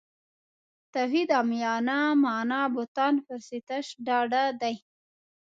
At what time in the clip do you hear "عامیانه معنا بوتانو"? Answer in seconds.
1.37-3.19